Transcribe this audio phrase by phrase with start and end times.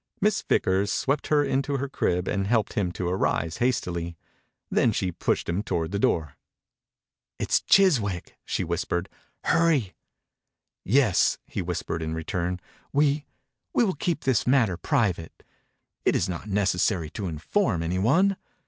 [0.19, 4.17] Miss Vickers swept her into her crib and helped him to arise hastily.
[4.71, 6.37] Then she pushed him toward the door.
[7.37, 9.05] "It is Chiswick!" she whis pered.
[9.43, 11.37] "Hurry!" 63 THE INCUBATOR BABY «Yes!
[11.45, 12.59] he whispered in return.
[12.91, 13.27] «We—
[13.75, 15.43] we will keep this mat ter private?
[16.03, 18.37] It is not necessary to inform any one."